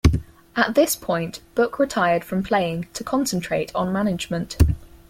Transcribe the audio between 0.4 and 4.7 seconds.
At this point Book retired from playing to concentrate on management.